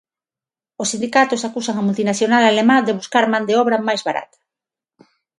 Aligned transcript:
Os 0.81 0.87
sindicatos 0.91 1.45
acusan 1.49 1.75
a 1.77 1.85
multinacional 1.87 2.43
alemá 2.45 2.77
de 2.83 2.97
buscar 2.99 3.25
man 3.33 3.43
de 3.49 3.53
obra 3.63 3.83
máis 3.87 4.01
barata. 4.07 4.37